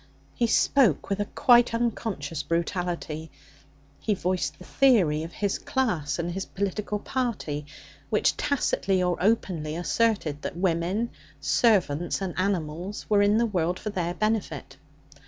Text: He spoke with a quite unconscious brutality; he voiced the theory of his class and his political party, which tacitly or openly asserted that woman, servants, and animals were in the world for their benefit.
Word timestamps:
He 0.33 0.47
spoke 0.47 1.11
with 1.11 1.19
a 1.19 1.25
quite 1.25 1.75
unconscious 1.75 2.41
brutality; 2.41 3.29
he 3.99 4.15
voiced 4.15 4.57
the 4.57 4.65
theory 4.65 5.21
of 5.21 5.31
his 5.33 5.59
class 5.59 6.17
and 6.17 6.31
his 6.31 6.43
political 6.47 6.97
party, 6.97 7.67
which 8.09 8.35
tacitly 8.35 9.03
or 9.03 9.15
openly 9.21 9.75
asserted 9.75 10.41
that 10.41 10.57
woman, 10.57 11.11
servants, 11.39 12.19
and 12.19 12.33
animals 12.35 13.07
were 13.09 13.21
in 13.21 13.37
the 13.37 13.45
world 13.45 13.77
for 13.77 13.91
their 13.91 14.15
benefit. 14.15 14.75